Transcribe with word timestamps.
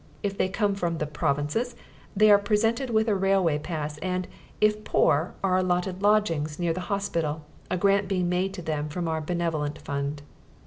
(If 0.23 0.35
they 0.35 0.49
come 0.49 0.73
from 0.73 0.97
the 0.97 1.05
provinces 1.05 1.75
they 2.17 2.31
are 2.31 2.39
presented 2.39 2.89
with 2.89 3.07
a 3.07 3.13
railway 3.13 3.59
pass 3.59 3.99
and, 3.99 4.27
if 4.59 4.83
poor, 4.83 5.35
are 5.43 5.57
allotted 5.59 6.01
lodgings 6.01 6.57
near 6.57 6.73
the 6.73 6.79
hospital, 6.89 7.45
a 7.69 7.77
grant 7.77 8.07
being 8.07 8.27
made 8.27 8.51
to 8.55 8.63
them 8.63 8.89
from 8.89 9.07
our 9.07 9.21
Benevolent 9.21 9.77
Fund.) 9.77 10.23